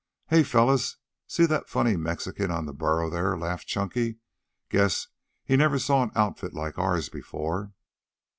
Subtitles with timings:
[0.29, 0.97] "Hey, fellows,
[1.27, 4.17] see that funny Mexican on the burro there," laughed Chunky.
[4.67, 5.09] "Guess
[5.45, 7.71] he never saw an outfit like ours before."